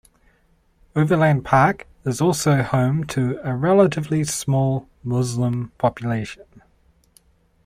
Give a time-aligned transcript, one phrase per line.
[0.95, 6.41] Overland Park is also home to a relatively small Muslim population.